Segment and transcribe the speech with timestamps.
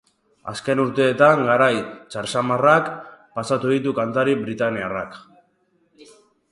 [0.51, 1.75] Azken urteetan garai
[2.13, 2.89] txar xamarrak
[3.39, 5.25] pasatu ditu kantari britainiarrak.